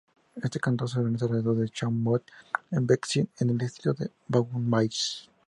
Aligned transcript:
Este 0.35 0.59
cantón 0.59 0.87
se 0.87 0.97
organiza 0.97 1.25
alrededor 1.25 1.57
de 1.57 1.69
Chaumont-en-Vexin, 1.69 3.29
en 3.39 3.51
el 3.51 3.57
distrito 3.59 3.93
de 3.93 4.09
Beauvais. 4.27 5.29